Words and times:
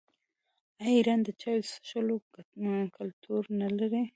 آیا 0.81 0.91
ایران 0.97 1.19
د 1.23 1.29
چای 1.41 1.59
څښلو 1.69 2.15
کلتور 2.97 3.43
نلري؟ 3.61 4.01